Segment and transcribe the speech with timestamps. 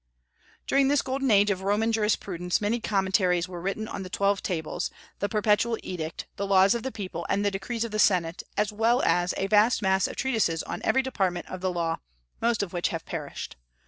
[0.65, 4.89] During this golden age of Roman jurisprudence many commentaries were written on the Twelve Tables,
[5.19, 8.73] the Perpetual Edict, the Laws of the People, and the Decrees of the senate, as
[8.73, 11.99] well as a vast mass of treatises on every department of the law,
[12.41, 13.57] most of which have perished.